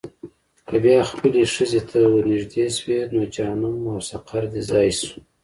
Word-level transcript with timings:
که 0.67 0.75
بیا 0.83 0.99
خپلې 1.11 1.41
ښځې 1.55 1.81
ته 1.89 1.99
ورنېږدې 2.13 2.65
شوې، 2.77 2.99
نو 3.13 3.21
جهنم 3.35 3.75
او 3.91 3.97
سقر 4.09 4.43
دې 4.53 4.61
ځای 4.69 4.89
شو. 4.99 5.17